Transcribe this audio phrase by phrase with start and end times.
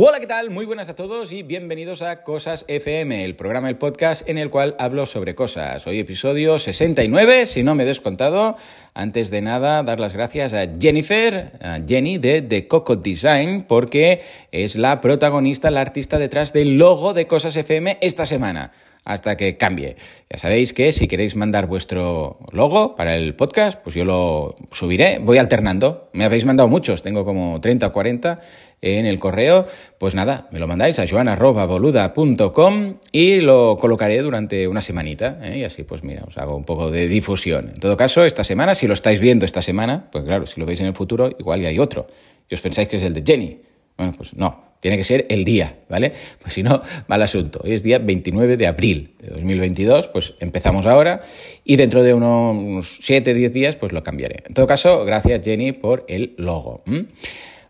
[0.00, 0.50] Hola, ¿qué tal?
[0.50, 4.48] Muy buenas a todos y bienvenidos a Cosas FM, el programa del podcast en el
[4.48, 5.88] cual hablo sobre cosas.
[5.88, 8.54] Hoy episodio 69, si no me he descontado.
[8.94, 14.22] Antes de nada, dar las gracias a Jennifer, a Jenny de The Coco Design, porque
[14.52, 18.70] es la protagonista, la artista detrás del logo de Cosas FM esta semana
[19.04, 19.96] hasta que cambie.
[20.30, 25.18] Ya sabéis que si queréis mandar vuestro logo para el podcast, pues yo lo subiré,
[25.18, 26.10] voy alternando.
[26.12, 28.40] Me habéis mandado muchos, tengo como 30 o 40
[28.82, 29.66] en el correo.
[29.98, 35.38] Pues nada, me lo mandáis a joan.boluda.com y lo colocaré durante una semanita.
[35.42, 35.58] ¿eh?
[35.58, 37.68] Y así, pues mira, os hago un poco de difusión.
[37.68, 40.66] En todo caso, esta semana, si lo estáis viendo esta semana, pues claro, si lo
[40.66, 42.06] veis en el futuro, igual ya hay otro.
[42.48, 43.60] Y os pensáis que es el de Jenny.
[43.96, 46.12] Bueno, pues no, tiene que ser el día, ¿vale?
[46.40, 47.60] Pues si no, mal asunto.
[47.64, 51.22] Hoy es día 29 de abril de 2022, pues empezamos ahora
[51.64, 54.44] y dentro de unos 7, 10 días pues lo cambiaré.
[54.46, 56.82] En todo caso, gracias Jenny por el logo.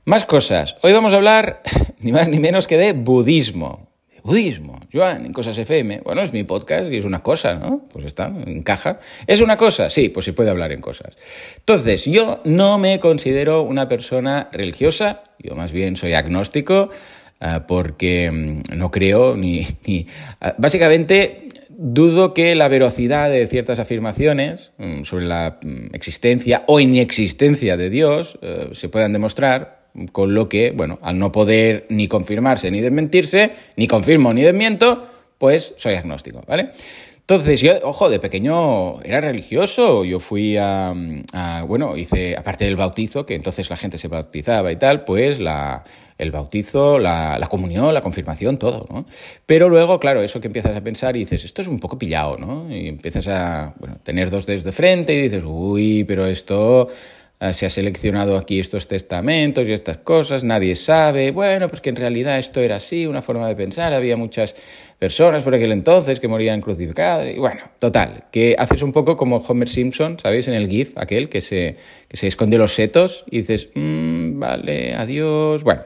[0.05, 0.77] Más cosas.
[0.83, 1.63] Hoy vamos a hablar
[2.01, 3.88] ni más ni menos que de budismo
[4.29, 6.03] budismo, Joan, en Cosas FM.
[6.05, 7.89] Bueno, es mi podcast y es una cosa, ¿no?
[7.91, 8.99] Pues está, encaja.
[9.27, 9.89] ¿Es una cosa?
[9.89, 11.17] Sí, pues se puede hablar en cosas.
[11.57, 16.91] Entonces, yo no me considero una persona religiosa, yo más bien soy agnóstico,
[17.41, 19.67] ah, porque mm, no creo ni...
[20.41, 26.81] Ah, básicamente, dudo que la velocidad de ciertas afirmaciones mm, sobre la mm, existencia o
[26.81, 29.78] inexistencia de Dios eh, se puedan demostrar
[30.13, 35.07] con lo que, bueno, al no poder ni confirmarse ni desmentirse, ni confirmo ni desmiento,
[35.39, 36.71] pues soy agnóstico, ¿vale?
[37.31, 40.95] Entonces, yo, ojo, de pequeño era religioso, yo fui a,
[41.67, 45.85] bueno, hice, aparte del bautizo, que entonces la gente se bautizaba y tal, pues la,
[46.17, 49.05] el bautizo, la, la, comunión, la confirmación, todo, ¿no?
[49.45, 52.39] Pero luego, claro, eso que empiezas a pensar y dices, esto es un poco pillado,
[52.39, 52.75] ¿no?
[52.75, 53.75] Y empiezas a,
[54.05, 56.89] tener dos dedos de frente y dices, uy, pero esto
[57.53, 61.97] se ha seleccionado aquí estos testamentos y estas cosas, nadie sabe, bueno, pues que en
[61.97, 64.57] realidad esto era así, una forma de pensar, había muchas
[64.99, 69.37] personas por aquel entonces que morían crucificadas, y bueno, total, que haces un poco como
[69.37, 70.49] Homer Simpson, ¿sabéis?
[70.49, 71.77] En el GIF, aquel que se,
[72.09, 75.83] que se esconde los setos y dices, mmm, vale, adiós, bueno.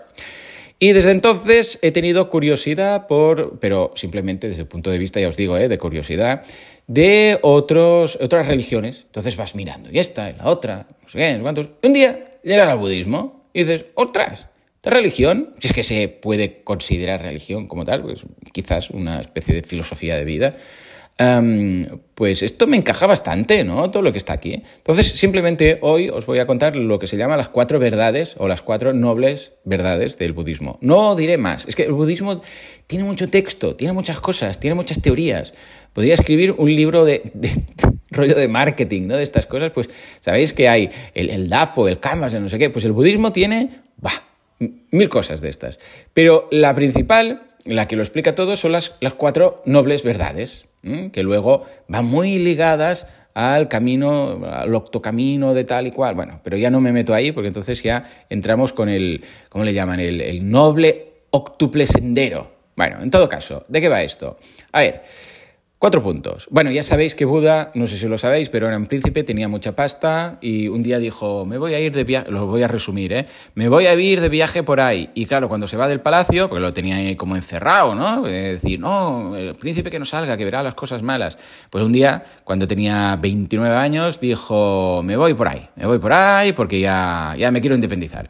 [0.82, 5.28] Y desde entonces he tenido curiosidad por, pero simplemente desde el punto de vista, ya
[5.28, 5.68] os digo, ¿eh?
[5.68, 6.42] de curiosidad,
[6.88, 9.04] de otros, otras religiones.
[9.06, 11.68] Entonces vas mirando, y esta, y la otra, no sé qué, no sé cuántos.
[11.84, 16.64] Un día llegas al budismo y dices, otras, esta religión, si es que se puede
[16.64, 20.56] considerar religión como tal, pues quizás una especie de filosofía de vida,
[22.14, 23.90] pues esto me encaja bastante, ¿no?
[23.90, 24.62] Todo lo que está aquí.
[24.76, 28.48] Entonces, simplemente hoy os voy a contar lo que se llama las cuatro verdades o
[28.48, 30.78] las cuatro nobles verdades del budismo.
[30.80, 31.66] No diré más.
[31.66, 32.42] Es que el budismo
[32.86, 35.54] tiene mucho texto, tiene muchas cosas, tiene muchas teorías.
[35.92, 37.22] Podría escribir un libro de,
[38.10, 39.16] rollo de marketing, ¿no?
[39.16, 39.90] De estas cosas, pues
[40.20, 42.70] sabéis que hay el, el DAFO, el Canvas, no sé qué.
[42.70, 44.24] Pues el budismo tiene, bah,
[44.90, 45.78] mil cosas de estas.
[46.12, 51.22] Pero la principal, la que lo explica todo, son las, las cuatro nobles verdades que
[51.22, 56.14] luego van muy ligadas al camino, al octocamino de tal y cual.
[56.14, 59.72] Bueno, pero ya no me meto ahí porque entonces ya entramos con el, ¿cómo le
[59.72, 60.00] llaman?
[60.00, 62.50] El, el noble octuple sendero.
[62.76, 64.38] Bueno, en todo caso, ¿de qué va esto?
[64.72, 65.02] A ver,
[65.82, 66.46] Cuatro puntos.
[66.48, 69.48] Bueno, ya sabéis que Buda, no sé si lo sabéis, pero era un príncipe, tenía
[69.48, 72.68] mucha pasta y un día dijo, me voy a ir de viaje, lo voy a
[72.68, 73.26] resumir, ¿eh?
[73.56, 75.10] Me voy a ir de viaje por ahí.
[75.14, 78.28] Y claro, cuando se va del palacio, porque lo tenía ahí como encerrado, ¿no?
[78.28, 81.36] Es decir, no, el príncipe que no salga, que verá las cosas malas.
[81.68, 86.12] Pues un día, cuando tenía 29 años, dijo, me voy por ahí, me voy por
[86.12, 88.28] ahí porque ya, ya me quiero independizar.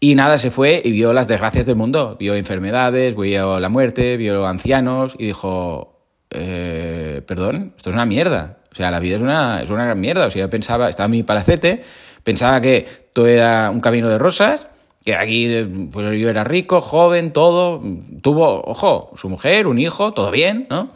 [0.00, 4.16] Y nada, se fue y vio las desgracias del mundo, vio enfermedades, vio la muerte,
[4.16, 5.97] vio ancianos y dijo,
[6.30, 8.58] eh, perdón, esto es una mierda.
[8.70, 10.26] O sea, la vida es una, es una gran mierda.
[10.26, 11.82] O sea, yo pensaba, estaba en mi palacete,
[12.22, 14.66] pensaba que todo era un camino de rosas,
[15.04, 15.48] que aquí
[15.92, 17.80] pues, yo era rico, joven, todo,
[18.22, 20.90] tuvo, ojo, su mujer, un hijo, todo bien, ¿no?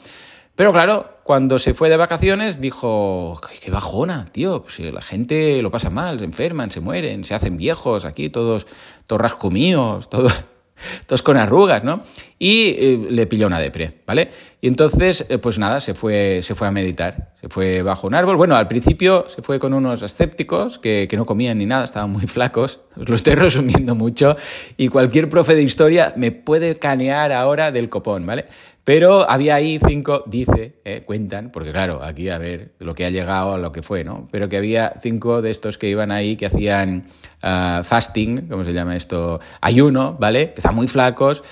[0.54, 5.70] Pero claro, cuando se fue de vacaciones dijo, qué bajona, tío, pues la gente lo
[5.70, 8.66] pasa mal, se enferman, se mueren, se hacen viejos aquí, todos,
[9.06, 10.28] todos rascumíos, todo,
[11.06, 12.02] todos con arrugas, ¿no?
[12.38, 14.30] Y eh, le pilló una depre, ¿vale?
[14.60, 18.14] Y entonces, eh, pues nada, se fue, se fue a meditar, se fue bajo un
[18.14, 18.36] árbol.
[18.36, 22.10] Bueno, al principio se fue con unos escépticos que, que no comían ni nada, estaban
[22.10, 22.80] muy flacos.
[22.96, 24.36] Os lo estoy resumiendo mucho
[24.76, 28.46] y cualquier profe de historia me puede canear ahora del copón, ¿vale?
[28.84, 33.10] Pero había ahí cinco, dice, eh, cuentan, porque claro, aquí a ver lo que ha
[33.10, 34.26] llegado a lo que fue, ¿no?
[34.32, 37.06] Pero que había cinco de estos que iban ahí, que hacían
[37.44, 39.38] uh, fasting, ¿cómo se llama esto?
[39.60, 40.52] Ayuno, ¿vale?
[40.52, 41.44] Que estaban muy flacos.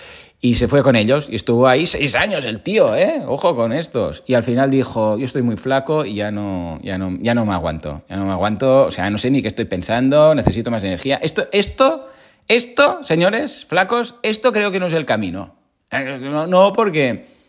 [0.42, 3.22] Y se fue con ellos y estuvo ahí seis años el tío, ¿eh?
[3.26, 4.24] Ojo con estos.
[4.26, 7.44] Y al final dijo, yo estoy muy flaco y ya no, ya no, ya no
[7.44, 8.02] me aguanto.
[8.08, 11.20] Ya no me aguanto, o sea, no sé ni qué estoy pensando, necesito más energía.
[11.22, 12.08] Esto, esto
[12.48, 15.59] Esto, señores, flacos, esto creo que no es el camino.
[15.90, 17.40] Eh, no, no porque...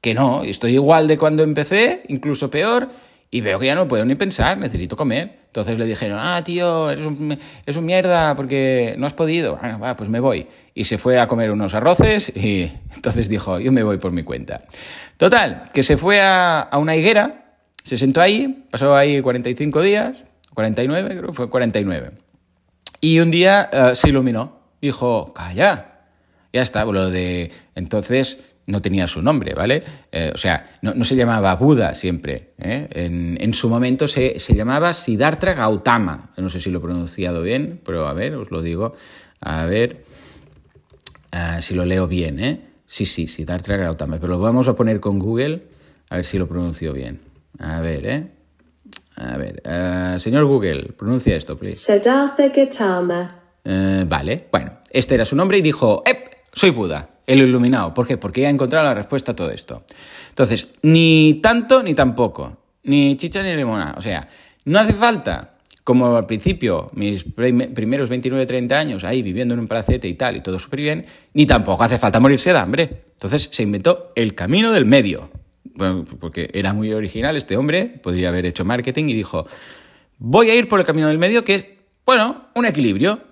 [0.00, 2.88] Que no, estoy igual de cuando empecé, incluso peor,
[3.32, 5.38] y veo que ya no puedo ni pensar, necesito comer.
[5.46, 7.36] Entonces le dijeron, ah, tío, eres un,
[7.66, 9.56] un mierda porque no has podido.
[9.56, 10.46] Bueno, va, pues me voy.
[10.72, 14.22] Y se fue a comer unos arroces y entonces dijo, yo me voy por mi
[14.22, 14.62] cuenta.
[15.16, 20.24] Total, que se fue a, a una higuera, se sentó ahí, pasó ahí 45 días,
[20.54, 22.12] 49, creo que fue 49.
[23.00, 24.58] Y un día uh, se iluminó.
[24.80, 25.87] Dijo, calla.
[26.58, 29.84] Ya está, lo de entonces no tenía su nombre, ¿vale?
[30.10, 32.50] Eh, o sea, no, no, se llamaba Buda siempre.
[32.58, 32.88] ¿eh?
[32.90, 36.32] En, en, su momento se, se, llamaba Siddhartha Gautama.
[36.36, 38.96] No sé si lo he pronunciado bien, pero a ver, os lo digo.
[39.40, 40.02] A ver
[41.32, 42.60] uh, si lo leo bien, ¿eh?
[42.86, 44.18] Sí, sí, Siddhartha Gautama.
[44.18, 45.62] Pero lo vamos a poner con Google
[46.10, 47.20] a ver si lo pronuncio bien.
[47.60, 48.26] A ver, ¿eh?
[49.14, 51.84] A ver, uh, señor Google, pronuncia esto, please.
[51.84, 53.42] Siddhartha Gautama.
[53.64, 56.27] Uh, vale, bueno, este era su nombre y dijo, ¡Ep!
[56.58, 57.94] Soy Buda, el iluminado.
[57.94, 58.16] ¿Por qué?
[58.16, 59.84] Porque ya ha encontrado la respuesta a todo esto.
[60.30, 62.56] Entonces, ni tanto ni tampoco.
[62.82, 63.94] Ni chicha ni limonada.
[63.96, 64.26] O sea,
[64.64, 69.68] no hace falta, como al principio, mis primeros 29, 30 años ahí viviendo en un
[69.68, 73.04] palacete y tal, y todo súper bien, ni tampoco hace falta morirse de hambre.
[73.12, 75.30] Entonces se inventó el camino del medio.
[75.62, 79.46] Bueno, porque era muy original este hombre, podría haber hecho marketing y dijo,
[80.18, 81.66] voy a ir por el camino del medio que es,
[82.04, 83.27] bueno, un equilibrio.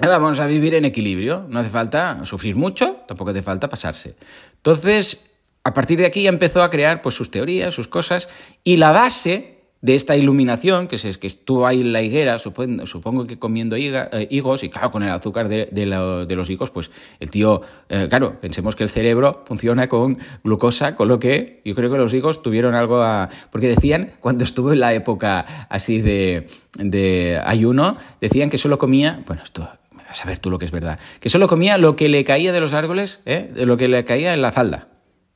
[0.00, 4.16] Vamos a vivir en equilibrio, no hace falta sufrir mucho, tampoco hace falta pasarse.
[4.56, 5.24] Entonces,
[5.64, 8.28] a partir de aquí empezó a crear pues, sus teorías, sus cosas,
[8.64, 12.86] y la base de esta iluminación, que, es, que estuvo ahí en la higuera, supongo,
[12.86, 16.36] supongo que comiendo higa, eh, higos, y claro, con el azúcar de, de, lo, de
[16.36, 21.08] los higos, pues el tío, eh, claro, pensemos que el cerebro funciona con glucosa, con
[21.08, 23.28] lo que yo creo que los higos tuvieron algo a...
[23.50, 26.46] Porque decían, cuando estuvo en la época así de,
[26.78, 29.68] de ayuno, decían que solo comía, bueno, esto
[30.12, 32.60] a saber tú lo que es verdad, que solo comía lo que le caía de
[32.60, 33.50] los árboles, ¿eh?
[33.52, 34.88] de lo que le caía en la falda.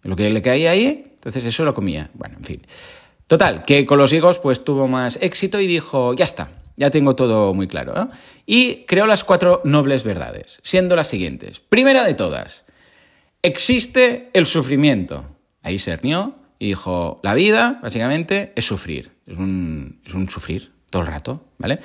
[0.04, 2.10] Lo que le caía ahí, entonces eso lo comía.
[2.14, 2.62] Bueno, en fin.
[3.26, 7.16] Total, que con los higos pues tuvo más éxito y dijo, ya está, ya tengo
[7.16, 8.08] todo muy claro.
[8.44, 11.58] Y creó las cuatro nobles verdades, siendo las siguientes.
[11.60, 12.66] Primera de todas,
[13.42, 15.24] existe el sufrimiento.
[15.62, 19.12] Ahí se hernió y dijo, la vida, básicamente, es sufrir.
[19.26, 21.80] Es un, es un sufrir todo el rato, ¿vale?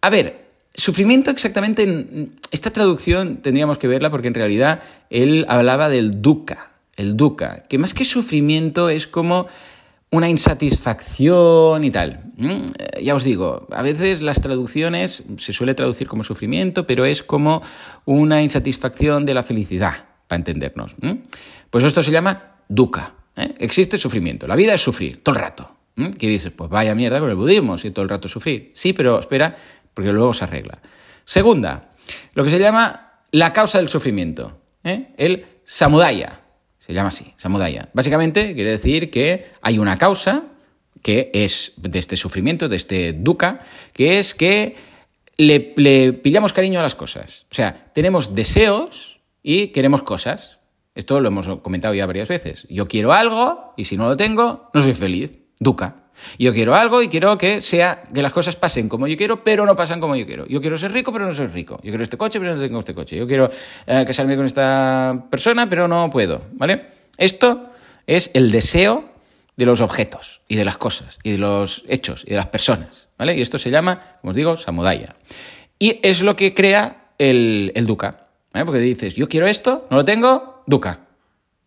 [0.00, 0.43] A ver,
[0.74, 7.16] Sufrimiento exactamente, esta traducción tendríamos que verla porque en realidad él hablaba del dukkha, el
[7.16, 9.46] dukkha, que más que sufrimiento es como
[10.10, 12.32] una insatisfacción y tal.
[13.02, 17.62] Ya os digo, a veces las traducciones se suele traducir como sufrimiento, pero es como
[18.04, 20.94] una insatisfacción de la felicidad, para entendernos.
[21.70, 23.14] Pues esto se llama dukkha.
[23.36, 23.54] ¿eh?
[23.58, 25.70] Existe sufrimiento, la vida es sufrir, todo el rato.
[26.18, 26.52] ¿Qué dices?
[26.52, 28.72] Pues vaya mierda con el budismo, si todo el rato sufrir.
[28.74, 29.56] Sí, pero espera,
[29.94, 30.82] porque luego se arregla.
[31.24, 31.90] Segunda,
[32.34, 35.14] lo que se llama la causa del sufrimiento, ¿eh?
[35.16, 36.40] el samudaya,
[36.78, 37.88] se llama así, samudaya.
[37.94, 40.44] Básicamente quiere decir que hay una causa
[41.02, 43.60] que es de este sufrimiento, de este dukkha,
[43.92, 44.76] que es que
[45.36, 47.46] le, le pillamos cariño a las cosas.
[47.50, 50.58] O sea, tenemos deseos y queremos cosas.
[50.94, 52.66] Esto lo hemos comentado ya varias veces.
[52.70, 55.43] Yo quiero algo y si no lo tengo, no soy feliz.
[55.60, 55.96] Dukkha.
[56.38, 59.66] Yo quiero algo y quiero que sea que las cosas pasen como yo quiero, pero
[59.66, 60.46] no pasan como yo quiero.
[60.46, 61.76] Yo quiero ser rico, pero no soy rico.
[61.82, 63.16] Yo quiero este coche, pero no tengo este coche.
[63.16, 63.50] Yo quiero
[63.86, 66.86] eh, casarme con esta persona, pero no puedo, ¿vale?
[67.18, 67.70] Esto
[68.06, 69.12] es el deseo
[69.56, 73.08] de los objetos y de las cosas y de los hechos y de las personas,
[73.18, 73.36] ¿vale?
[73.36, 75.14] Y esto se llama, como os digo, samudaya.
[75.78, 78.64] Y es lo que crea el, el ¿vale?
[78.64, 81.00] Porque dices, yo quiero esto, no lo tengo, dukkha,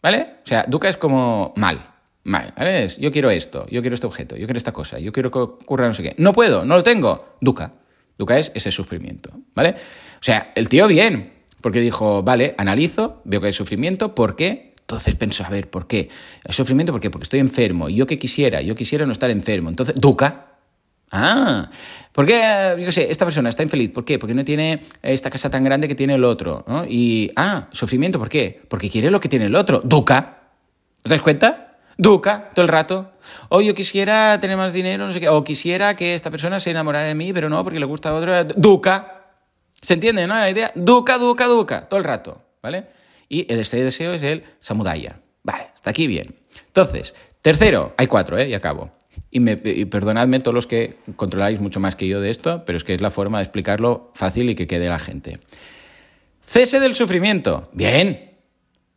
[0.02, 0.36] ¿vale?
[0.44, 1.86] O sea, dukkha es como mal,
[2.28, 2.88] Vale.
[3.00, 5.88] Yo quiero esto, yo quiero este objeto, yo quiero esta cosa, yo quiero que ocurra
[5.88, 6.14] no sé qué.
[6.18, 7.38] No puedo, no lo tengo.
[7.40, 7.72] Dukkha.
[8.18, 9.70] Dukkha es ese sufrimiento, ¿vale?
[9.70, 11.32] O sea, el tío bien,
[11.62, 14.74] porque dijo, vale, analizo, veo que hay sufrimiento, ¿por qué?
[14.82, 16.10] Entonces pensó, a ver, ¿por qué?
[16.44, 17.10] ¿El sufrimiento por qué?
[17.10, 17.88] Porque estoy enfermo.
[17.88, 19.70] Yo que quisiera, yo quisiera no estar enfermo.
[19.70, 20.48] Entonces, Dukkha.
[21.10, 21.72] Ah,
[22.12, 23.92] ¿por qué, yo qué sé, esta persona está infeliz?
[23.92, 24.20] ¿Por qué?
[24.20, 26.66] Porque no tiene esta casa tan grande que tiene el otro.
[26.68, 26.84] ¿no?
[26.86, 28.62] Y, ah, sufrimiento, ¿por qué?
[28.68, 29.80] Porque quiere lo que tiene el otro.
[29.82, 30.40] Dukkha.
[31.06, 31.67] ¿Os dais cuenta?
[31.98, 33.12] Duca, todo el rato.
[33.50, 35.30] O yo quisiera tener más dinero, no sé qué.
[35.30, 38.14] O quisiera que esta persona se enamorara de mí, pero no, porque le gusta a
[38.14, 38.44] otro.
[38.44, 39.26] Duca.
[39.82, 40.36] ¿Se entiende, no?
[40.36, 40.72] La idea.
[40.76, 41.88] Duca, duca, duca.
[41.90, 42.86] Todo el rato, ¿vale?
[43.30, 45.20] Y el este deseo es el samudaya.
[45.44, 46.36] Vale, hasta aquí bien.
[46.68, 48.48] Entonces, tercero, hay cuatro, ¿eh?
[48.48, 48.92] Y acabo.
[49.32, 52.78] Y, me, y perdonadme todos los que controláis mucho más que yo de esto, pero
[52.78, 55.40] es que es la forma de explicarlo fácil y que quede la gente.
[56.42, 57.70] Cese del sufrimiento.
[57.74, 58.38] Bien.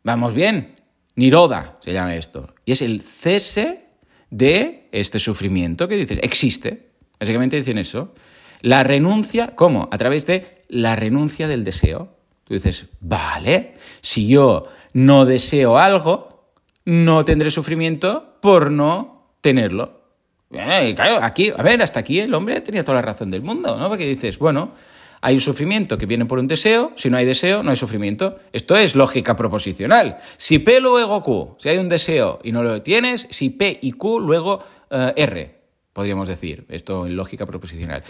[0.03, 0.80] Vamos bien.
[1.15, 2.53] Niroda se llama esto.
[2.65, 3.85] Y es el cese
[4.29, 6.91] de este sufrimiento que dicen, existe.
[7.19, 8.13] Básicamente dicen eso.
[8.61, 9.89] La renuncia, ¿cómo?
[9.91, 12.15] A través de la renuncia del deseo.
[12.43, 16.51] Tú dices, vale, si yo no deseo algo,
[16.85, 20.01] no tendré sufrimiento por no tenerlo.
[20.49, 23.87] Claro, aquí, a ver, hasta aquí el hombre tenía toda la razón del mundo, ¿no?
[23.87, 24.73] Porque dices, bueno,
[25.21, 28.39] hay un sufrimiento que viene por un deseo, si no hay deseo, no hay sufrimiento.
[28.53, 30.17] Esto es lógica proposicional.
[30.37, 33.91] Si P luego Q, si hay un deseo y no lo tienes, si P y
[33.91, 35.55] Q luego eh, R,
[35.93, 38.03] podríamos decir, esto en lógica proposicional.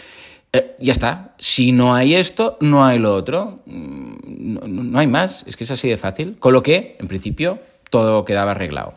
[0.54, 4.14] Eh, ya está, si no hay esto, no hay lo otro, mm,
[4.54, 7.58] no, no hay más, es que es así de fácil, con lo que, en principio,
[7.90, 8.94] todo quedaba arreglado.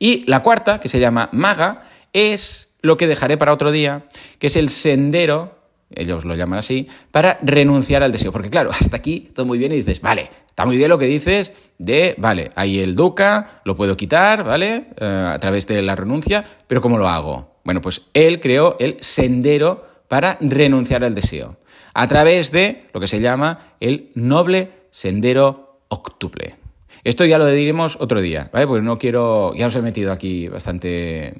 [0.00, 4.04] Y la cuarta, que se llama maga, es lo que dejaré para otro día,
[4.40, 5.61] que es el sendero,
[5.96, 8.32] ellos lo llaman así, para renunciar al deseo.
[8.32, 11.06] Porque claro, hasta aquí todo muy bien y dices, vale, está muy bien lo que
[11.06, 14.86] dices de, vale, hay el duca, lo puedo quitar, ¿vale?
[15.00, 17.56] Eh, a través de la renuncia, pero ¿cómo lo hago?
[17.64, 21.58] Bueno, pues él creó el sendero para renunciar al deseo,
[21.94, 26.56] a través de lo que se llama el noble sendero octuple.
[27.04, 28.66] Esto ya lo diremos otro día, ¿vale?
[28.66, 31.34] Porque no quiero, ya os he metido aquí bastante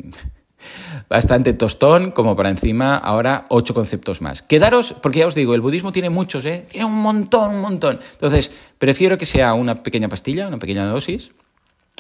[1.09, 4.43] bastante tostón, como para encima ahora ocho conceptos más.
[4.43, 6.67] Quedaros, porque ya os digo, el budismo tiene muchos, ¿eh?
[6.69, 7.99] Tiene un montón, un montón.
[8.13, 11.33] Entonces, prefiero que sea una pequeña pastilla, una pequeña dosis,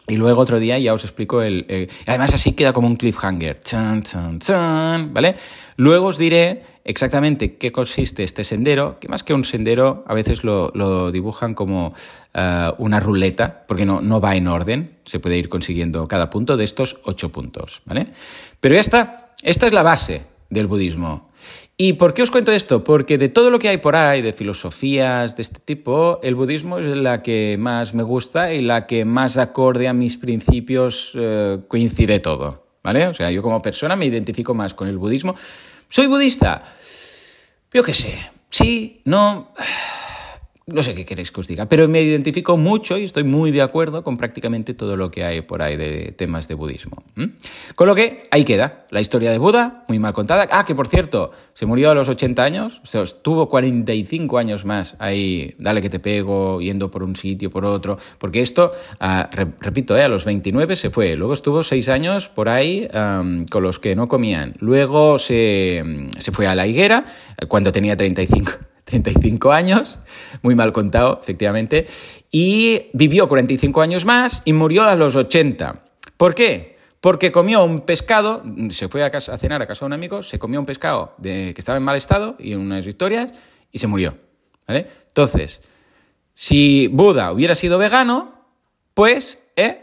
[0.08, 1.88] y luego otro día ya os explico el...
[2.06, 3.60] además así queda como un cliffhanger.
[3.60, 5.36] Chan, chan, chan, ¿Vale?
[5.76, 10.42] Luego os diré exactamente qué consiste este sendero, que más que un sendero a veces
[10.42, 11.94] lo, dibujan como
[12.34, 16.56] eh, una ruleta, porque no, no va en orden, se puede ir consiguiendo cada punto
[16.56, 18.06] de estos ocho puntos, ¿vale?
[18.58, 21.30] Pero esta, esta es la base del budismo.
[21.78, 22.84] ¿Y por qué os cuento esto?
[22.84, 26.78] Porque de todo lo que hay por ahí, de filosofías de este tipo, el budismo
[26.78, 31.58] es la que más me gusta y la que más acorde a mis principios eh,
[31.66, 32.66] coincide todo.
[32.84, 33.06] ¿Vale?
[33.06, 35.34] O sea, yo como persona me identifico más con el budismo.
[35.88, 36.62] ¿Soy budista?
[37.72, 38.18] Yo qué sé.
[38.50, 39.52] Sí, no
[40.66, 43.62] no sé qué queréis que os diga, pero me identifico mucho y estoy muy de
[43.62, 47.02] acuerdo con prácticamente todo lo que hay por ahí de temas de budismo.
[47.74, 50.46] Con lo que ahí queda la historia de Buda, muy mal contada.
[50.50, 54.64] Ah, que por cierto, se murió a los 80 años, o sea, estuvo 45 años
[54.64, 59.28] más ahí, dale que te pego, yendo por un sitio, por otro, porque esto, ah,
[59.60, 62.88] repito, eh, a los 29 se fue, luego estuvo 6 años por ahí
[63.50, 67.04] con los que no comían, luego se, se fue a la higuera
[67.48, 68.52] cuando tenía 35
[68.92, 69.98] 35 años,
[70.42, 71.86] muy mal contado, efectivamente,
[72.30, 75.82] y vivió 45 años más y murió a los 80.
[76.18, 76.76] ¿Por qué?
[77.00, 80.22] Porque comió un pescado, se fue a, casa, a cenar a casa de un amigo,
[80.22, 83.32] se comió un pescado de, que estaba en mal estado y en unas historias
[83.72, 84.18] y se murió.
[84.68, 84.86] ¿vale?
[85.08, 85.62] Entonces,
[86.34, 88.34] si Buda hubiera sido vegano,
[88.92, 89.81] pues ¿eh?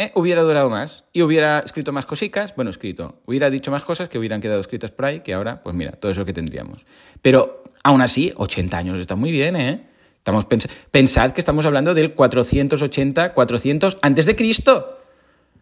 [0.00, 0.12] ¿Eh?
[0.14, 4.16] hubiera durado más y hubiera escrito más cositas, bueno, escrito, hubiera dicho más cosas que
[4.16, 6.86] hubieran quedado escritas por ahí, que ahora, pues mira, todo eso que tendríamos.
[7.20, 9.88] Pero aún así, 80 años está muy bien, ¿eh?
[10.18, 10.46] Estamos
[10.92, 14.98] pensad que estamos hablando del 480, 400 antes de Cristo.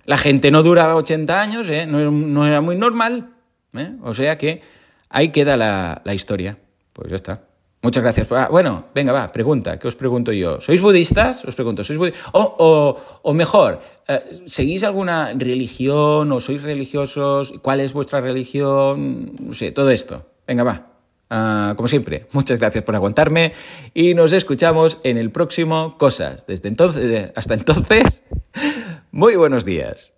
[0.04, 1.86] La gente no duraba 80 años, ¿eh?
[1.86, 3.30] no, era muy normal.
[3.74, 3.92] ¿eh?
[4.02, 4.60] O sea que
[5.08, 6.58] ahí queda la historia.
[6.92, 7.42] Pues ya está.
[7.86, 8.26] Muchas gracias.
[8.32, 9.78] Ah, bueno, venga, va, pregunta.
[9.78, 10.60] ¿Qué os pregunto yo?
[10.60, 11.44] ¿Sois budistas?
[11.44, 12.20] Os pregunto, ¿sois budistas?
[12.32, 13.78] O, mejor,
[14.08, 17.54] eh, ¿seguís alguna religión o sois religiosos?
[17.62, 19.30] ¿Cuál es vuestra religión?
[19.38, 20.26] No sé, todo esto.
[20.48, 20.86] Venga, va.
[21.30, 23.52] Ah, como siempre, muchas gracias por aguantarme
[23.94, 26.44] y nos escuchamos en el próximo Cosas.
[26.44, 28.24] Desde entonces, hasta entonces,
[29.12, 30.15] muy buenos días.